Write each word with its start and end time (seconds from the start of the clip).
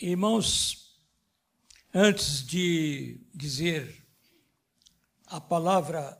Irmãos, 0.00 0.96
antes 1.92 2.46
de 2.46 3.20
dizer 3.34 4.06
a 5.26 5.40
palavra 5.40 6.16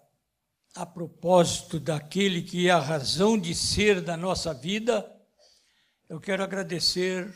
a 0.74 0.84
propósito 0.84 1.78
daquele 1.78 2.42
que 2.42 2.66
é 2.66 2.72
a 2.72 2.80
razão 2.80 3.38
de 3.38 3.54
ser 3.54 4.00
da 4.00 4.16
nossa 4.16 4.52
vida, 4.52 5.08
eu 6.08 6.18
quero 6.18 6.42
agradecer 6.42 7.32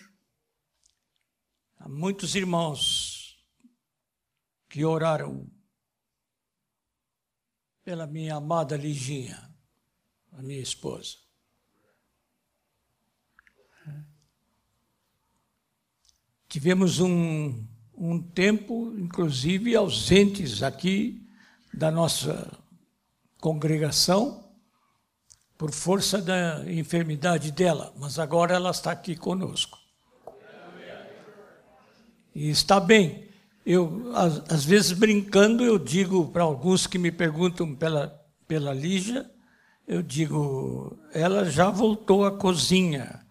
a 1.76 1.88
muitos 1.88 2.34
irmãos 2.34 3.40
que 4.68 4.84
oraram 4.84 5.48
pela 7.84 8.04
minha 8.04 8.34
amada 8.34 8.76
Liginha, 8.76 9.48
a 10.32 10.42
minha 10.42 10.60
esposa. 10.60 11.21
Tivemos 16.52 17.00
um, 17.00 17.64
um 17.96 18.20
tempo, 18.20 18.94
inclusive, 18.98 19.74
ausentes 19.74 20.62
aqui 20.62 21.26
da 21.72 21.90
nossa 21.90 22.46
congregação, 23.40 24.44
por 25.56 25.70
força 25.70 26.20
da 26.20 26.62
enfermidade 26.70 27.50
dela, 27.52 27.94
mas 27.96 28.18
agora 28.18 28.54
ela 28.54 28.70
está 28.70 28.92
aqui 28.92 29.16
conosco. 29.16 29.78
E 32.34 32.50
está 32.50 32.78
bem. 32.78 33.30
Eu, 33.64 34.12
às, 34.14 34.52
às 34.52 34.64
vezes, 34.66 34.92
brincando, 34.92 35.64
eu 35.64 35.78
digo 35.78 36.28
para 36.32 36.42
alguns 36.42 36.86
que 36.86 36.98
me 36.98 37.10
perguntam 37.10 37.74
pela, 37.74 38.08
pela 38.46 38.74
Lígia, 38.74 39.24
eu 39.88 40.02
digo, 40.02 40.98
ela 41.14 41.50
já 41.50 41.70
voltou 41.70 42.26
à 42.26 42.30
cozinha. 42.30 43.24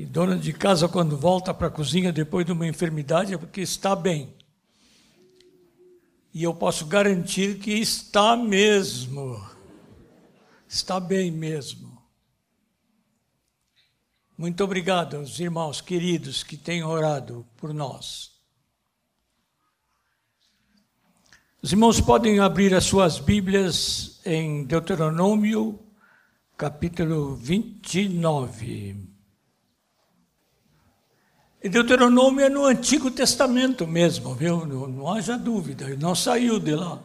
E 0.00 0.06
dona 0.06 0.34
de 0.38 0.54
casa, 0.54 0.88
quando 0.88 1.14
volta 1.14 1.52
para 1.52 1.66
a 1.66 1.70
cozinha 1.70 2.10
depois 2.10 2.46
de 2.46 2.52
uma 2.52 2.66
enfermidade, 2.66 3.34
é 3.34 3.36
porque 3.36 3.60
está 3.60 3.94
bem. 3.94 4.34
E 6.32 6.42
eu 6.42 6.54
posso 6.54 6.86
garantir 6.86 7.58
que 7.58 7.72
está 7.72 8.34
mesmo. 8.34 9.38
Está 10.66 10.98
bem 10.98 11.30
mesmo. 11.30 12.02
Muito 14.38 14.64
obrigado 14.64 15.18
aos 15.18 15.38
irmãos 15.38 15.82
queridos 15.82 16.42
que 16.42 16.56
têm 16.56 16.82
orado 16.82 17.46
por 17.58 17.74
nós. 17.74 18.30
Os 21.60 21.72
irmãos 21.72 22.00
podem 22.00 22.40
abrir 22.40 22.74
as 22.74 22.84
suas 22.84 23.18
Bíblias 23.18 24.18
em 24.24 24.64
Deuteronômio, 24.64 25.78
capítulo 26.56 27.36
29. 27.36 29.09
E 31.62 31.68
Deuteronômio 31.68 32.46
é 32.46 32.48
no 32.48 32.64
Antigo 32.64 33.10
Testamento 33.10 33.86
mesmo, 33.86 34.34
viu? 34.34 34.64
Não, 34.64 34.86
não 34.86 35.12
haja 35.12 35.36
dúvida, 35.36 35.94
não 35.96 36.14
saiu 36.14 36.58
de 36.58 36.74
lá. 36.74 36.98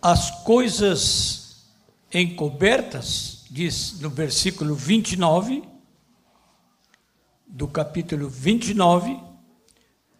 As 0.00 0.30
coisas 0.44 1.66
encobertas, 2.12 3.46
diz 3.50 3.98
no 4.00 4.10
versículo 4.10 4.74
29, 4.74 5.62
do 7.46 7.66
capítulo 7.66 8.28
29, 8.28 9.18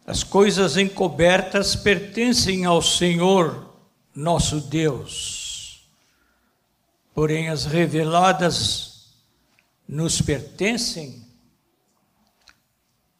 as 0.06 0.24
coisas 0.24 0.78
encobertas 0.78 1.76
pertencem 1.76 2.64
ao 2.64 2.80
Senhor 2.80 3.74
nosso 4.14 4.62
Deus, 4.62 5.86
porém 7.14 7.50
as 7.50 7.66
reveladas 7.66 8.87
nos 9.88 10.20
pertencem 10.20 11.26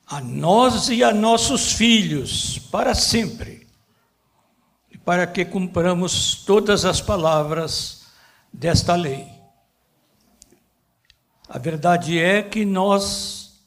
a 0.07 0.21
nós 0.21 0.89
e 0.89 1.03
a 1.03 1.13
nossos 1.13 1.73
filhos 1.73 2.59
para 2.59 2.95
sempre, 2.95 3.67
e 4.91 4.99
para 4.99 5.27
que 5.27 5.45
cumpramos 5.45 6.45
todas 6.45 6.85
as 6.85 7.01
palavras 7.01 8.07
desta 8.53 8.95
lei. 8.95 9.27
A 11.49 11.59
verdade 11.59 12.19
é 12.19 12.43
que 12.43 12.65
nós 12.65 13.65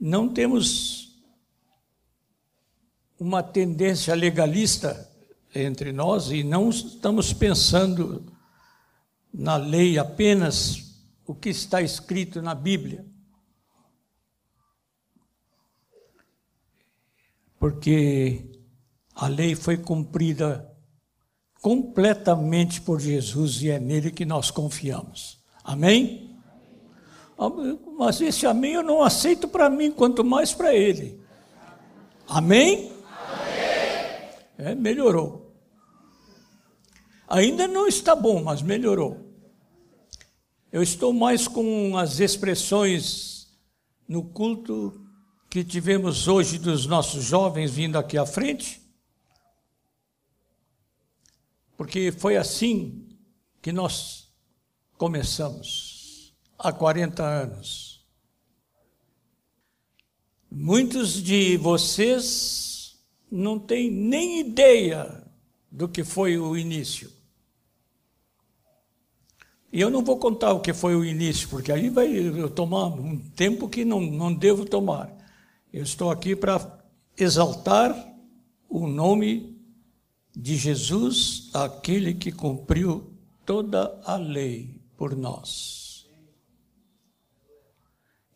não 0.00 0.28
temos 0.28 1.12
uma 3.18 3.40
tendência 3.40 4.12
legalista 4.16 5.08
entre 5.54 5.92
nós 5.92 6.32
e 6.32 6.42
não 6.42 6.70
estamos 6.70 7.32
pensando 7.32 8.26
na 9.32 9.56
lei 9.56 9.98
apenas 9.98 10.81
o 11.26 11.34
que 11.34 11.48
está 11.48 11.80
escrito 11.80 12.42
na 12.42 12.54
Bíblia. 12.54 13.06
Porque 17.58 18.50
a 19.14 19.28
lei 19.28 19.54
foi 19.54 19.76
cumprida 19.76 20.68
completamente 21.60 22.80
por 22.80 23.00
Jesus 23.00 23.62
e 23.62 23.70
é 23.70 23.78
nele 23.78 24.10
que 24.10 24.24
nós 24.24 24.50
confiamos. 24.50 25.40
Amém? 25.62 26.36
Mas 27.96 28.20
esse 28.20 28.46
amém 28.46 28.72
eu 28.72 28.82
não 28.82 29.02
aceito 29.02 29.46
para 29.46 29.70
mim, 29.70 29.90
quanto 29.92 30.24
mais 30.24 30.52
para 30.52 30.74
ele. 30.74 31.20
Amém? 32.28 32.92
amém? 34.58 34.70
É, 34.70 34.74
melhorou. 34.74 35.54
Ainda 37.28 37.66
não 37.66 37.86
está 37.86 38.14
bom, 38.14 38.42
mas 38.42 38.60
melhorou. 38.60 39.21
Eu 40.72 40.82
estou 40.82 41.12
mais 41.12 41.46
com 41.46 41.98
as 41.98 42.18
expressões 42.18 43.46
no 44.08 44.24
culto 44.24 45.06
que 45.50 45.62
tivemos 45.62 46.26
hoje 46.28 46.58
dos 46.58 46.86
nossos 46.86 47.24
jovens 47.24 47.72
vindo 47.72 47.98
aqui 47.98 48.16
à 48.16 48.24
frente, 48.24 48.80
porque 51.76 52.10
foi 52.10 52.38
assim 52.38 53.06
que 53.60 53.70
nós 53.70 54.32
começamos 54.96 56.34
há 56.58 56.72
40 56.72 57.22
anos. 57.22 58.02
Muitos 60.50 61.22
de 61.22 61.58
vocês 61.58 62.98
não 63.30 63.58
têm 63.58 63.90
nem 63.90 64.40
ideia 64.40 65.22
do 65.70 65.86
que 65.86 66.02
foi 66.02 66.38
o 66.38 66.56
início. 66.56 67.12
E 69.72 69.80
eu 69.80 69.88
não 69.88 70.04
vou 70.04 70.18
contar 70.18 70.52
o 70.52 70.60
que 70.60 70.74
foi 70.74 70.94
o 70.94 71.02
início, 71.02 71.48
porque 71.48 71.72
aí 71.72 71.88
vai 71.88 72.08
eu 72.08 72.50
tomar 72.50 72.88
um 72.88 73.16
tempo 73.16 73.70
que 73.70 73.86
não, 73.86 74.02
não 74.02 74.32
devo 74.32 74.66
tomar. 74.66 75.10
Eu 75.72 75.82
estou 75.82 76.10
aqui 76.10 76.36
para 76.36 76.78
exaltar 77.16 77.96
o 78.68 78.86
nome 78.86 79.58
de 80.36 80.56
Jesus, 80.56 81.50
aquele 81.54 82.12
que 82.12 82.30
cumpriu 82.30 83.10
toda 83.46 83.98
a 84.04 84.16
lei 84.16 84.78
por 84.94 85.16
nós. 85.16 86.06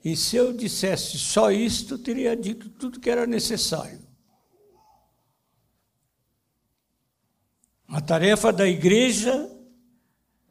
E 0.03 0.17
se 0.17 0.37
eu 0.37 0.55
dissesse 0.55 1.19
só 1.19 1.51
isto, 1.51 1.99
teria 1.99 2.35
dito 2.35 2.71
tudo 2.71 3.01
que 3.01 3.11
era 3.11 3.27
necessário. 3.27 4.01
A 7.89 8.01
tarefa 8.01 8.53
da 8.53 8.67
igreja 8.67 9.56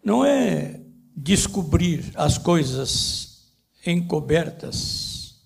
não 0.06 0.24
é 0.24 0.80
descobrir 1.18 2.12
as 2.16 2.38
coisas 2.38 3.52
encobertas. 3.84 5.42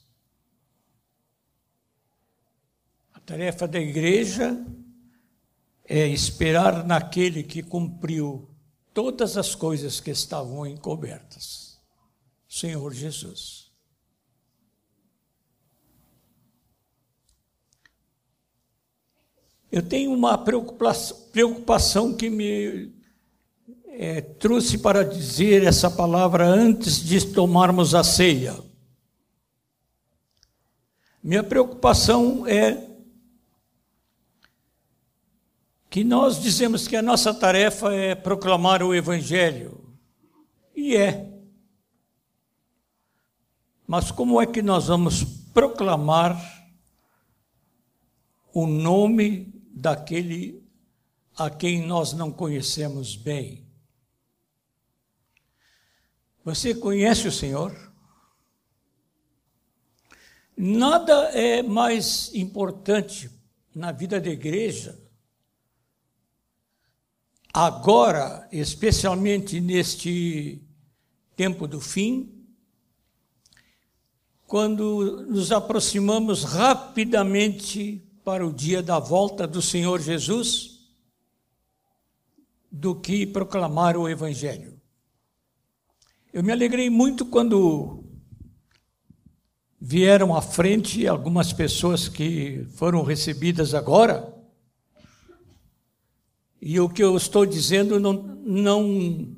A 3.13 3.21
tarefa 3.21 3.65
da 3.65 3.79
igreja 3.79 4.61
é 5.85 6.05
esperar 6.07 6.85
naquele 6.85 7.41
que 7.41 7.63
cumpriu 7.63 8.49
todas 8.93 9.37
as 9.37 9.55
coisas 9.55 10.01
que 10.01 10.11
estavam 10.11 10.67
encobertas, 10.67 11.79
Senhor 12.45 12.93
Jesus. 12.93 13.71
Eu 19.71 19.87
tenho 19.87 20.11
uma 20.11 20.37
preocupação 20.37 22.13
que 22.17 22.29
me 22.29 22.98
é, 23.87 24.21
trouxe 24.21 24.77
para 24.77 25.03
dizer 25.03 25.63
essa 25.63 25.91
palavra 25.91 26.45
antes 26.47 27.03
de 27.03 27.25
tomarmos 27.33 27.93
a 27.93 28.03
ceia. 28.03 28.55
Minha 31.21 31.43
preocupação 31.43 32.47
é 32.47 32.87
que 35.89 36.03
nós 36.03 36.41
dizemos 36.41 36.87
que 36.87 36.95
a 36.95 37.01
nossa 37.01 37.33
tarefa 37.33 37.93
é 37.93 38.15
proclamar 38.15 38.83
o 38.83 38.93
Evangelho. 38.93 39.83
E 40.75 40.95
é. 40.95 41.29
Mas 43.85 44.11
como 44.11 44.39
é 44.39 44.45
que 44.45 44.61
nós 44.61 44.87
vamos 44.87 45.23
proclamar 45.53 46.39
o 48.53 48.67
nome 48.67 49.51
daquele 49.73 50.58
a 51.39 51.49
quem 51.49 51.81
nós 51.87 52.11
não 52.11 52.33
conhecemos 52.33 53.15
bem? 53.15 53.65
Você 56.43 56.75
conhece 56.75 57.29
o 57.29 57.31
Senhor? 57.31 57.73
Nada 60.57 61.13
é 61.29 61.63
mais 61.63 62.33
importante 62.35 63.31
na 63.73 63.93
vida 63.93 64.19
da 64.19 64.29
igreja, 64.29 64.99
agora, 67.53 68.45
especialmente 68.51 69.61
neste 69.61 70.61
tempo 71.37 71.65
do 71.65 71.79
fim, 71.79 72.35
quando 74.45 75.25
nos 75.27 75.53
aproximamos 75.53 76.43
rapidamente 76.43 78.03
para 78.25 78.45
o 78.45 78.51
dia 78.51 78.83
da 78.83 78.99
volta 78.99 79.47
do 79.47 79.61
Senhor 79.61 80.01
Jesus, 80.01 80.78
do 82.71 82.95
que 82.95 83.25
proclamar 83.25 83.97
o 83.97 84.07
Evangelho. 84.07 84.79
Eu 86.31 86.43
me 86.43 86.51
alegrei 86.51 86.89
muito 86.89 87.25
quando 87.25 88.03
vieram 89.81 90.35
à 90.35 90.41
frente 90.41 91.07
algumas 91.07 91.53
pessoas 91.53 92.07
que 92.07 92.65
foram 92.75 93.03
recebidas 93.03 93.73
agora. 93.73 94.31
E 96.61 96.79
o 96.79 96.89
que 96.89 97.01
eu 97.01 97.15
estou 97.15 97.45
dizendo 97.45 97.99
não, 97.99 98.13
não, 98.13 99.35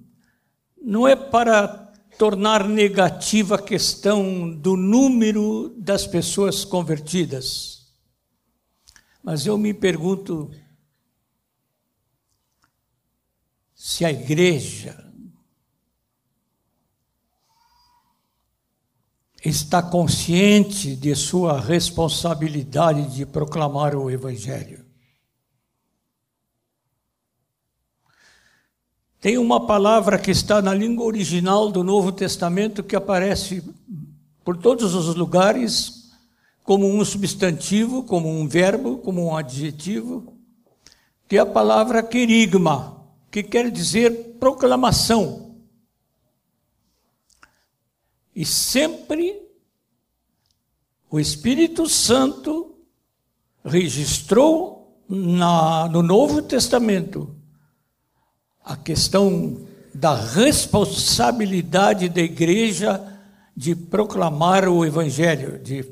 não 0.81 1.07
é 1.07 1.15
para 1.15 1.91
tornar 2.17 2.67
negativa 2.67 3.55
a 3.55 3.61
questão 3.61 4.49
do 4.49 4.75
número 4.75 5.73
das 5.77 6.05
pessoas 6.05 6.65
convertidas. 6.65 7.93
Mas 9.23 9.45
eu 9.45 9.57
me 9.57 9.73
pergunto 9.73 10.51
se 13.83 14.05
a 14.05 14.11
igreja 14.11 15.11
está 19.43 19.81
consciente 19.81 20.95
de 20.95 21.15
sua 21.15 21.59
responsabilidade 21.59 23.15
de 23.15 23.25
proclamar 23.25 23.95
o 23.95 24.11
Evangelho. 24.11 24.85
Tem 29.19 29.39
uma 29.39 29.65
palavra 29.65 30.19
que 30.19 30.29
está 30.29 30.61
na 30.61 30.75
língua 30.75 31.07
original 31.07 31.71
do 31.71 31.83
Novo 31.83 32.11
Testamento 32.11 32.83
que 32.83 32.95
aparece 32.95 33.63
por 34.43 34.57
todos 34.57 34.93
os 34.93 35.15
lugares 35.15 36.11
como 36.61 36.87
um 36.87 37.03
substantivo, 37.03 38.03
como 38.03 38.29
um 38.29 38.47
verbo, 38.47 38.99
como 38.99 39.25
um 39.25 39.35
adjetivo, 39.35 40.37
que 41.27 41.37
é 41.37 41.39
a 41.39 41.47
palavra 41.47 42.03
querigma, 42.03 43.00
que 43.31 43.41
quer 43.41 43.71
dizer 43.71 44.35
proclamação. 44.39 45.55
E 48.35 48.45
sempre 48.45 49.41
o 51.09 51.19
Espírito 51.19 51.87
Santo 51.87 52.75
registrou 53.63 55.03
na, 55.07 55.87
no 55.87 56.01
Novo 56.01 56.41
Testamento 56.41 57.35
a 58.63 58.75
questão 58.75 59.67
da 59.93 60.15
responsabilidade 60.15 62.07
da 62.09 62.21
igreja 62.21 63.19
de 63.55 63.75
proclamar 63.75 64.67
o 64.67 64.85
Evangelho, 64.85 65.59
de 65.59 65.85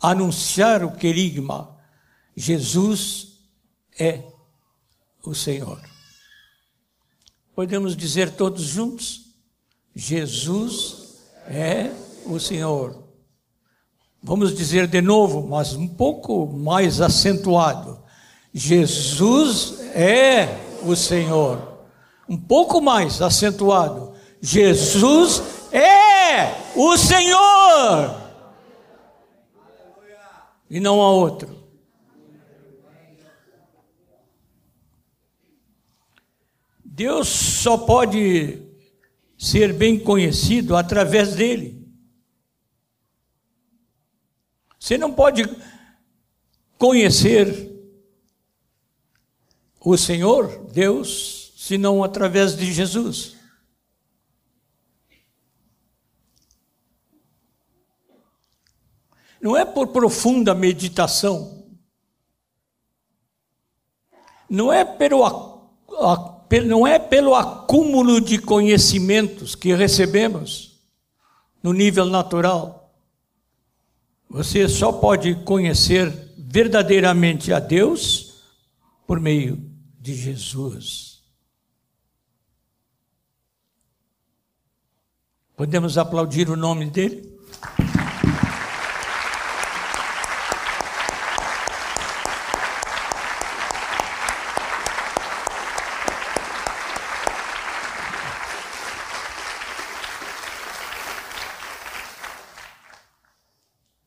anunciar 0.00 0.84
o 0.84 0.92
querigma. 0.92 1.76
Jesus 2.36 3.38
é 3.98 4.22
o 5.24 5.34
Senhor. 5.34 5.80
Podemos 7.54 7.96
dizer 7.96 8.30
todos 8.30 8.62
juntos? 8.62 9.32
Jesus 9.94 11.18
é 11.46 11.90
o 12.26 12.38
Senhor. 12.38 13.02
Vamos 14.22 14.54
dizer 14.54 14.86
de 14.86 15.00
novo, 15.00 15.46
mas 15.46 15.74
um 15.74 15.88
pouco 15.88 16.46
mais 16.46 17.00
acentuado. 17.00 18.02
Jesus 18.54 19.80
é 19.94 20.48
o 20.84 20.94
Senhor 20.94 21.72
um 22.32 22.36
pouco 22.38 22.80
mais 22.80 23.20
acentuado: 23.20 24.14
Jesus 24.40 25.42
é 25.70 26.54
o 26.74 26.96
Senhor. 26.96 28.22
E 30.70 30.80
não 30.80 31.02
há 31.02 31.10
outro. 31.10 31.61
Deus 36.94 37.26
só 37.26 37.78
pode 37.78 38.62
ser 39.38 39.72
bem 39.72 39.98
conhecido 39.98 40.76
através 40.76 41.34
dele. 41.34 41.90
Você 44.78 44.98
não 44.98 45.10
pode 45.10 45.42
conhecer 46.76 47.72
o 49.80 49.96
Senhor, 49.96 50.66
Deus, 50.70 51.54
senão 51.56 52.04
através 52.04 52.54
de 52.54 52.70
Jesus. 52.70 53.38
Não 59.40 59.56
é 59.56 59.64
por 59.64 59.88
profunda 59.88 60.54
meditação, 60.54 61.74
não 64.46 64.70
é 64.70 64.84
pelo, 64.84 65.24
não 66.60 66.86
é 66.86 66.98
pelo 66.98 67.34
acúmulo 67.34 68.20
de 68.20 68.38
conhecimentos 68.38 69.54
que 69.54 69.74
recebemos 69.74 70.78
no 71.62 71.72
nível 71.72 72.04
natural. 72.04 72.94
Você 74.28 74.68
só 74.68 74.92
pode 74.92 75.34
conhecer 75.44 76.10
verdadeiramente 76.36 77.52
a 77.52 77.58
Deus 77.58 78.42
por 79.06 79.18
meio 79.18 79.58
de 79.98 80.14
Jesus. 80.14 81.22
Podemos 85.56 85.96
aplaudir 85.96 86.50
o 86.50 86.56
nome 86.56 86.90
dele? 86.90 87.31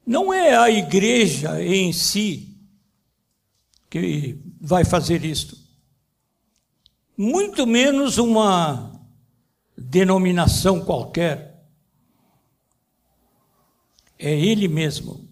Não 0.05 0.31
é 0.33 0.55
a 0.55 0.69
igreja 0.69 1.61
em 1.63 1.91
si 1.91 2.55
que 3.89 4.39
vai 4.61 4.85
fazer 4.85 5.25
isto. 5.25 5.57
Muito 7.17 7.65
menos 7.65 8.17
uma 8.17 9.01
denominação 9.77 10.83
qualquer. 10.83 11.65
É 14.19 14.31
Ele 14.33 14.67
mesmo. 14.67 15.25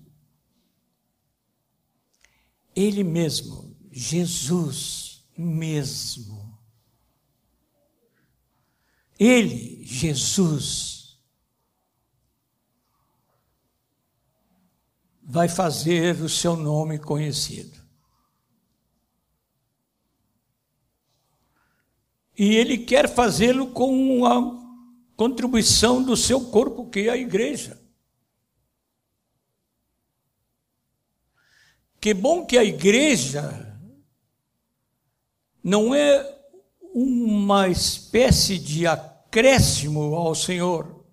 Ele 2.75 3.03
mesmo, 3.03 3.75
Jesus 3.91 5.23
mesmo. 5.37 6.57
Ele, 9.19 9.83
Jesus, 9.85 11.02
vai 15.33 15.49
fazer 15.49 16.21
o 16.21 16.29
seu 16.29 16.55
nome 16.55 16.99
conhecido. 16.99 17.81
E 22.37 22.53
ele 22.53 22.77
quer 22.77 23.09
fazê-lo 23.09 23.71
com 23.71 24.27
a 24.27 24.63
contribuição 25.15 26.03
do 26.03 26.15
seu 26.15 26.51
corpo, 26.51 26.87
que 26.87 27.07
é 27.07 27.09
a 27.09 27.17
igreja. 27.17 27.81
Que 31.99 32.13
bom 32.13 32.45
que 32.45 32.55
a 32.55 32.63
igreja 32.63 33.75
não 35.63 35.95
é 35.95 36.31
uma 36.93 37.69
espécie 37.69 38.59
de 38.59 38.85
acréscimo 38.85 40.13
ao 40.13 40.35
Senhor. 40.35 41.03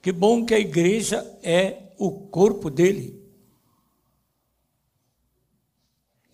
Que 0.00 0.12
bom 0.12 0.46
que 0.46 0.54
a 0.54 0.60
igreja 0.60 1.28
é 1.42 1.81
o 1.98 2.28
corpo 2.28 2.70
dele. 2.70 3.20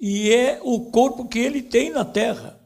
E 0.00 0.32
é 0.32 0.60
o 0.62 0.90
corpo 0.90 1.28
que 1.28 1.38
ele 1.38 1.62
tem 1.62 1.90
na 1.90 2.04
terra 2.04 2.58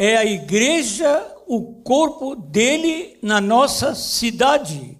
é 0.00 0.16
a 0.16 0.24
igreja 0.24 1.36
o 1.46 1.82
corpo 1.82 2.34
dele 2.34 3.18
na 3.22 3.38
nossa 3.38 3.94
cidade. 3.94 4.98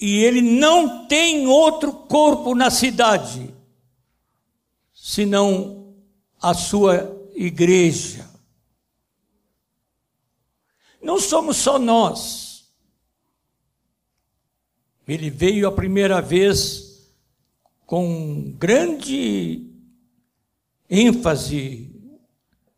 E 0.00 0.24
ele 0.24 0.42
não 0.42 1.06
tem 1.06 1.46
outro 1.46 1.92
corpo 1.92 2.56
na 2.56 2.72
cidade, 2.72 3.54
senão 4.92 5.94
a 6.42 6.54
sua 6.54 7.16
igreja. 7.36 8.28
Não 11.00 11.20
somos 11.20 11.56
só 11.56 11.78
nós. 11.78 12.47
Ele 15.08 15.30
veio 15.30 15.66
a 15.66 15.72
primeira 15.72 16.20
vez 16.20 17.10
com 17.86 18.52
grande 18.58 19.66
ênfase 20.90 21.90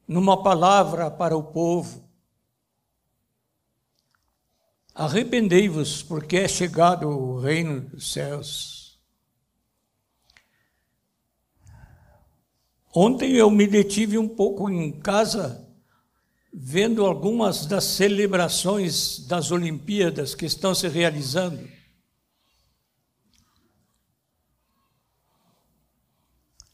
numa 0.07 0.41
palavra 0.41 1.11
para 1.11 1.37
o 1.37 1.43
povo. 1.43 2.09
Arrependei-vos, 4.95 6.05
porque 6.05 6.37
é 6.37 6.47
chegado 6.47 7.09
o 7.09 7.41
reino 7.41 7.81
dos 7.81 8.13
céus. 8.13 9.01
Ontem 12.95 13.33
eu 13.33 13.51
me 13.51 13.67
detive 13.67 14.17
um 14.19 14.29
pouco 14.29 14.71
em 14.71 14.93
casa, 15.01 15.69
vendo 16.53 17.05
algumas 17.05 17.67
das 17.67 17.83
celebrações 17.83 19.27
das 19.27 19.51
Olimpíadas 19.51 20.33
que 20.33 20.47
estão 20.47 20.77
se 20.77 20.87
realizando. 20.87 21.80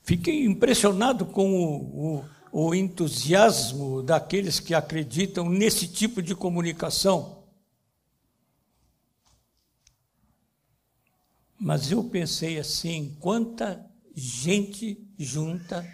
Fiquei 0.07 0.45
impressionado 0.45 1.27
com 1.27 1.53
o, 1.53 2.21
o, 2.53 2.69
o 2.69 2.75
entusiasmo 2.77 4.05
daqueles 4.05 4.61
que 4.61 4.73
acreditam 4.73 5.51
nesse 5.51 5.89
tipo 5.89 6.23
de 6.23 6.33
comunicação. 6.33 7.43
Mas 11.59 11.91
eu 11.91 12.05
pensei 12.05 12.57
assim: 12.57 13.17
quanta 13.19 13.85
gente 14.15 15.05
junta 15.19 15.85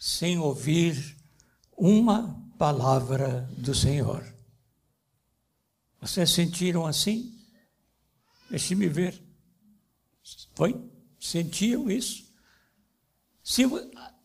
sem 0.00 0.36
ouvir 0.36 1.16
uma 1.78 2.44
palavra 2.58 3.48
do 3.56 3.72
Senhor. 3.72 4.34
Vocês 6.00 6.28
sentiram 6.30 6.86
assim? 6.86 7.32
Deixe-me 8.50 8.88
ver. 8.88 9.22
Foi? 10.56 10.74
Sentiam 11.20 11.88
isso? 11.88 12.23
Se, 13.44 13.62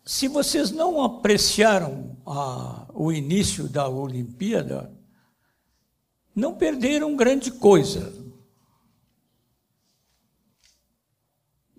se 0.04 0.28
vocês 0.28 0.72
não 0.72 1.04
apreciaram 1.04 2.18
a, 2.26 2.88
o 2.94 3.12
início 3.12 3.68
da 3.70 3.88
Olimpíada, 3.88 4.92
não 6.36 6.56
perderam 6.56 7.16
grande 7.16 7.52
coisa. 7.52 8.18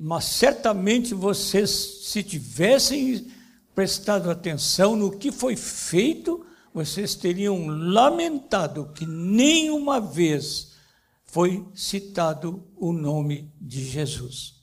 mas 0.02 0.24
certamente 0.24 1.12
vocês, 1.12 1.70
se 2.04 2.22
tivessem 2.22 3.30
prestado 3.74 4.30
atenção 4.30 4.96
no 4.96 5.18
que 5.18 5.30
foi 5.30 5.56
feito, 5.56 6.42
vocês 6.72 7.14
teriam 7.14 7.66
lamentado 7.66 8.90
que 8.94 9.04
nenhuma 9.04 10.00
vez 10.00 10.72
foi 11.22 11.68
citado 11.74 12.66
o 12.76 12.94
nome 12.94 13.52
de 13.60 13.84
Jesus. 13.84 14.59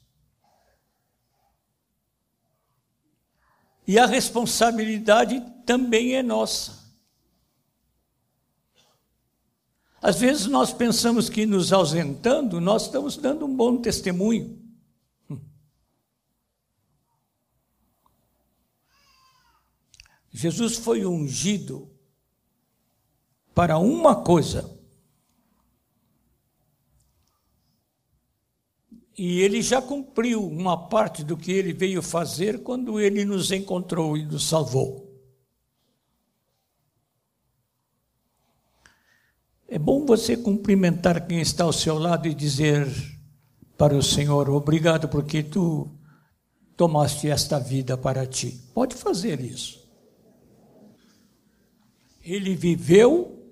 E 3.88 3.98
a 3.98 4.06
responsabilidade 4.06 5.40
também 5.66 6.16
é 6.16 6.22
nossa. 6.22 6.86
Às 10.02 10.20
vezes 10.20 10.46
nós 10.46 10.74
pensamos 10.74 11.30
que 11.30 11.46
nos 11.46 11.72
ausentando, 11.72 12.62
nós 12.62 12.84
estamos 12.84 13.18
dando 13.18 13.46
um 13.46 13.56
bom 13.56 13.78
testemunho. 13.78 14.62
Jesus 20.30 20.76
foi 20.76 21.04
ungido 21.04 21.90
para 23.56 23.80
uma 23.80 24.24
coisa. 24.24 24.77
E 29.18 29.42
ele 29.42 29.64
já 29.64 29.82
cumpriu 29.82 30.46
uma 30.46 30.88
parte 30.88 31.24
do 31.24 31.36
que 31.36 31.52
ele 31.52 31.74
veio 31.74 32.04
fazer 32.04 32.62
quando 32.62 33.00
ele 33.00 33.26
nos 33.26 33.52
encontrou 33.52 34.16
e 34.16 34.24
nos 34.24 34.48
salvou. 34.48 35.08
É 39.68 39.80
bom 39.80 40.06
você 40.06 40.38
cumprimentar 40.38 41.28
quem 41.28 41.42
está 41.42 41.64
ao 41.64 41.74
seu 41.74 41.98
lado 41.98 42.28
e 42.28 42.34
dizer 42.34 42.88
para 43.76 43.96
o 43.96 44.04
Senhor: 44.04 44.50
Obrigado 44.50 45.10
porque 45.10 45.42
tu 45.42 45.90
tomaste 46.78 47.28
esta 47.28 47.60
vida 47.60 47.98
para 47.98 48.26
ti. 48.26 48.52
Pode 48.74 48.96
fazer 48.96 49.42
isso. 49.42 49.86
Ele 52.22 52.56
viveu, 52.56 53.52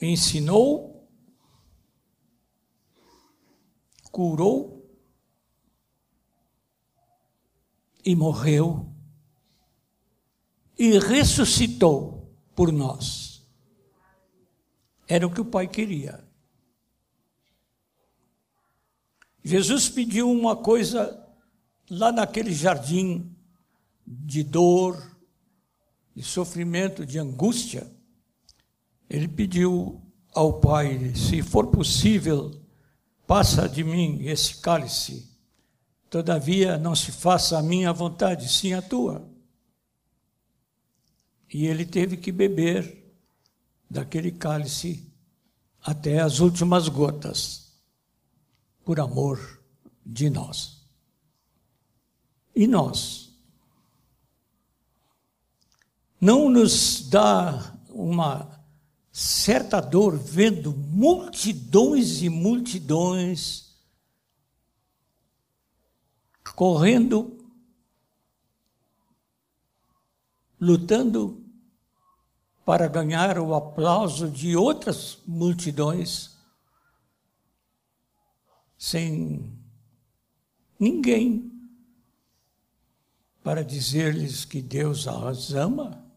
ensinou, 0.00 0.97
curou 4.18 4.84
e 8.04 8.16
morreu 8.16 8.92
e 10.76 10.98
ressuscitou 10.98 12.28
por 12.56 12.72
nós. 12.72 13.48
Era 15.06 15.24
o 15.24 15.32
que 15.32 15.40
o 15.40 15.44
Pai 15.44 15.68
queria. 15.68 16.28
Jesus 19.44 19.88
pediu 19.88 20.28
uma 20.28 20.56
coisa 20.56 21.24
lá 21.88 22.10
naquele 22.10 22.52
jardim 22.52 23.32
de 24.04 24.42
dor, 24.42 25.16
de 26.12 26.24
sofrimento, 26.24 27.06
de 27.06 27.20
angústia, 27.20 27.88
ele 29.08 29.28
pediu 29.28 30.02
ao 30.34 30.58
Pai: 30.58 31.14
se 31.14 31.40
for 31.40 31.68
possível, 31.68 32.57
passa 33.28 33.68
de 33.68 33.84
mim 33.84 34.24
esse 34.24 34.56
cálice. 34.56 35.30
Todavia, 36.10 36.76
não 36.76 36.96
se 36.96 37.12
faça 37.12 37.56
a 37.56 37.62
minha 37.62 37.92
vontade, 37.92 38.48
sim 38.48 38.72
a 38.72 38.82
tua. 38.82 39.24
E 41.54 41.64
ele 41.64 41.86
teve 41.86 42.16
que 42.16 42.32
beber 42.32 43.14
daquele 43.88 44.32
cálice 44.32 45.08
até 45.80 46.18
as 46.18 46.40
últimas 46.40 46.88
gotas, 46.88 47.72
por 48.84 48.98
amor 48.98 49.62
de 50.04 50.28
nós. 50.28 50.84
E 52.56 52.66
nós? 52.66 53.28
não 56.20 56.50
nos 56.50 57.08
dá 57.08 57.74
uma 57.90 58.57
certa 59.18 59.80
dor 59.80 60.16
vendo 60.16 60.72
multidões 60.72 62.22
e 62.22 62.28
multidões 62.28 63.76
correndo, 66.54 67.36
lutando 70.60 71.44
para 72.64 72.86
ganhar 72.86 73.40
o 73.40 73.56
aplauso 73.56 74.30
de 74.30 74.54
outras 74.54 75.18
multidões, 75.26 76.36
sem 78.78 79.52
ninguém 80.78 81.50
para 83.42 83.64
dizer-lhes 83.64 84.44
que 84.44 84.62
Deus 84.62 85.08
as 85.08 85.52
ama? 85.54 86.07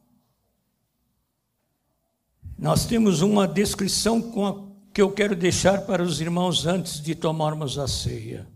Nós 2.61 2.85
temos 2.85 3.21
uma 3.23 3.47
descrição 3.47 4.21
a, 4.21 4.71
que 4.93 5.01
eu 5.01 5.11
quero 5.11 5.35
deixar 5.35 5.83
para 5.83 6.03
os 6.03 6.21
irmãos 6.21 6.67
antes 6.67 7.01
de 7.01 7.15
tomarmos 7.15 7.79
a 7.79 7.87
ceia. 7.87 8.47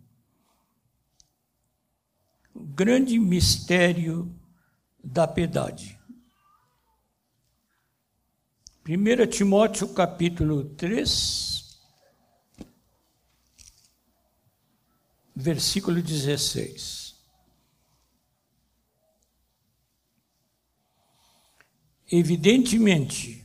O 2.53 2.59
grande 2.59 3.17
mistério 3.17 4.31
da 5.03 5.27
piedade. 5.27 5.99
1 8.87 9.27
Timóteo 9.27 9.91
capítulo 9.91 10.65
3, 10.75 11.79
versículo 15.35 15.99
16. 15.99 17.15
Evidentemente, 22.11 23.44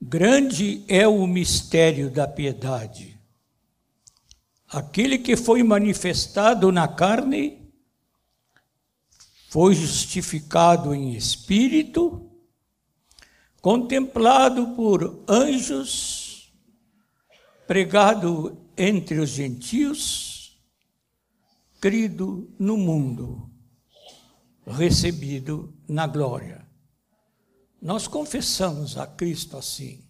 Grande 0.00 0.84
é 0.86 1.08
o 1.08 1.26
mistério 1.26 2.08
da 2.08 2.28
piedade. 2.28 3.18
Aquele 4.68 5.18
que 5.18 5.36
foi 5.36 5.62
manifestado 5.62 6.70
na 6.70 6.86
carne 6.86 7.68
foi 9.48 9.74
justificado 9.74 10.94
em 10.94 11.14
espírito, 11.14 12.30
contemplado 13.60 14.76
por 14.76 15.24
anjos, 15.26 16.52
pregado 17.66 18.56
entre 18.76 19.18
os 19.18 19.30
gentios, 19.30 20.62
crido 21.80 22.54
no 22.58 22.76
mundo, 22.76 23.50
recebido 24.64 25.74
na 25.88 26.06
glória. 26.06 26.67
Nós 27.80 28.08
confessamos 28.08 28.96
a 28.96 29.06
Cristo 29.06 29.56
assim. 29.56 30.04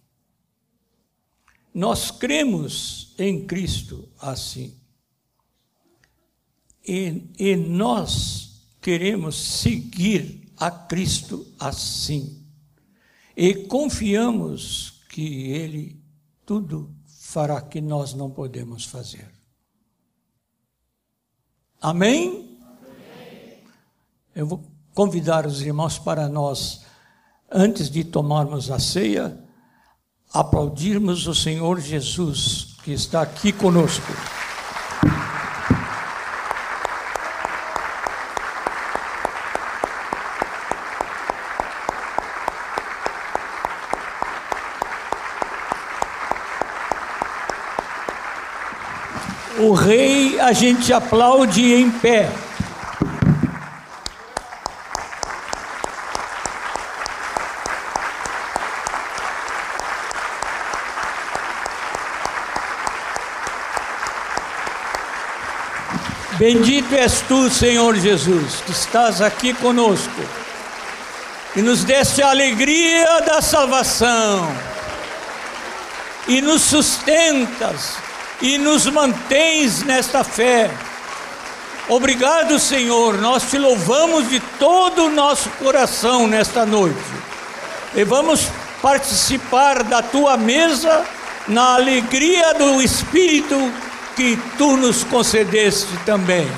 Nós 1.72 2.10
cremos 2.10 3.14
em 3.18 3.46
Cristo 3.46 4.08
assim. 4.18 4.74
E, 6.86 7.30
e 7.38 7.56
nós 7.56 8.62
queremos 8.80 9.36
seguir 9.36 10.50
a 10.56 10.70
Cristo 10.70 11.46
assim. 11.60 12.44
E 13.36 13.54
confiamos 13.54 15.02
que 15.08 15.50
Ele 15.52 16.02
tudo 16.44 16.94
fará 17.06 17.60
que 17.60 17.80
nós 17.80 18.14
não 18.14 18.30
podemos 18.30 18.86
fazer. 18.86 19.30
Amém? 21.80 22.58
Amém? 22.62 23.62
Eu 24.34 24.46
vou 24.46 24.64
convidar 24.94 25.46
os 25.46 25.60
irmãos 25.60 25.98
para 25.98 26.28
nós, 26.28 26.84
antes 27.50 27.90
de 27.90 28.04
tomarmos 28.04 28.70
a 28.70 28.78
ceia, 28.78 29.38
aplaudirmos 30.32 31.26
o 31.26 31.34
Senhor 31.34 31.80
Jesus, 31.80 32.76
que 32.84 32.92
está 32.92 33.22
aqui 33.22 33.52
conosco. 33.52 34.12
O 49.60 49.72
rei 49.72 50.38
a 50.38 50.52
gente 50.52 50.92
aplaude 50.92 51.74
em 51.74 51.90
pé. 51.90 52.47
Bendito 66.38 66.94
és 66.94 67.20
tu, 67.26 67.50
Senhor 67.50 67.96
Jesus, 67.96 68.62
que 68.64 68.70
estás 68.70 69.20
aqui 69.20 69.52
conosco 69.54 70.22
e 71.56 71.60
nos 71.60 71.82
deste 71.82 72.22
a 72.22 72.30
alegria 72.30 73.20
da 73.22 73.42
salvação 73.42 74.48
e 76.28 76.40
nos 76.40 76.62
sustentas 76.62 77.96
e 78.40 78.56
nos 78.56 78.86
mantens 78.86 79.82
nesta 79.82 80.22
fé. 80.22 80.70
Obrigado, 81.88 82.56
Senhor, 82.60 83.18
nós 83.18 83.50
te 83.50 83.58
louvamos 83.58 84.28
de 84.28 84.38
todo 84.60 85.06
o 85.06 85.10
nosso 85.10 85.50
coração 85.58 86.28
nesta 86.28 86.64
noite 86.64 87.02
e 87.96 88.04
vamos 88.04 88.46
participar 88.80 89.82
da 89.82 90.02
tua 90.02 90.36
mesa 90.36 91.04
na 91.48 91.74
alegria 91.74 92.54
do 92.54 92.80
Espírito 92.80 93.87
que 94.18 94.36
tu 94.58 94.76
nos 94.76 95.04
concedeste 95.04 95.96
também. 96.04 96.50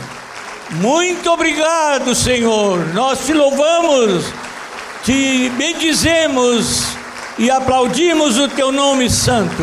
Muito 0.71 1.31
obrigado, 1.31 2.15
Senhor. 2.15 2.79
Nós 2.95 3.27
te 3.27 3.35
louvamos, 3.35 4.25
te 5.05 5.51
bendizemos 5.59 6.87
e 7.39 7.51
aplaudimos 7.51 8.39
o 8.39 8.49
teu 8.49 8.73
nome 8.73 9.11
santo. 9.11 9.63